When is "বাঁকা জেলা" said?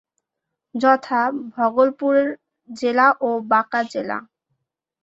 3.51-4.17